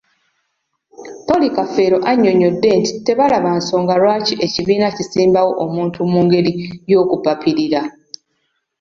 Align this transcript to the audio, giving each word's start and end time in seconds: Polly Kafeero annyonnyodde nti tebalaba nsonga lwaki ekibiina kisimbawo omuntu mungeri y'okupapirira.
Polly 1.25 1.49
Kafeero 1.55 1.97
annyonnyodde 2.09 2.69
nti 2.79 2.91
tebalaba 3.05 3.49
nsonga 3.59 3.93
lwaki 4.01 4.33
ekibiina 4.45 4.87
kisimbawo 4.95 5.51
omuntu 5.65 5.99
mungeri 6.11 6.51
y'okupapirira. 6.91 7.81